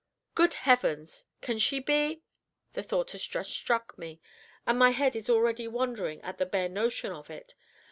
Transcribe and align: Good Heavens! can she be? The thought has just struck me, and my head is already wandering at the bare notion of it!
Good 0.33 0.55
Heavens! 0.55 1.25
can 1.41 1.59
she 1.59 1.79
be? 1.79 2.23
The 2.73 2.81
thought 2.81 3.11
has 3.11 3.23
just 3.23 3.51
struck 3.51 3.95
me, 3.99 4.19
and 4.65 4.79
my 4.79 4.89
head 4.89 5.15
is 5.15 5.29
already 5.29 5.67
wandering 5.67 6.23
at 6.23 6.39
the 6.39 6.47
bare 6.47 6.69
notion 6.69 7.11
of 7.11 7.29
it! 7.29 7.53